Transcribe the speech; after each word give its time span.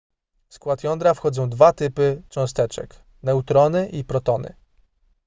w 0.47 0.53
skład 0.53 0.83
jądra 0.83 1.13
wchodzą 1.13 1.49
dwa 1.49 1.73
typy 1.73 2.23
cząsteczek 2.29 3.03
neutrony 3.23 3.89
i 3.89 4.03
protony 4.03 4.53